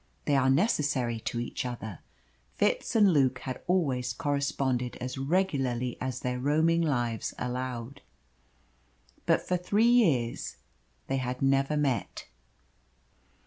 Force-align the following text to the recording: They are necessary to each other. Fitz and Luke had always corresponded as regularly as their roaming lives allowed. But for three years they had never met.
They 0.25 0.35
are 0.35 0.49
necessary 0.49 1.19
to 1.25 1.39
each 1.39 1.63
other. 1.63 1.99
Fitz 2.55 2.95
and 2.95 3.13
Luke 3.13 3.37
had 3.41 3.61
always 3.67 4.13
corresponded 4.13 4.95
as 4.95 5.19
regularly 5.19 5.95
as 6.01 6.21
their 6.21 6.39
roaming 6.39 6.81
lives 6.81 7.35
allowed. 7.37 8.01
But 9.27 9.47
for 9.47 9.57
three 9.57 9.85
years 9.85 10.55
they 11.05 11.17
had 11.17 11.43
never 11.43 11.77
met. 11.77 12.25